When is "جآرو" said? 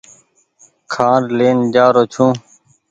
1.73-2.03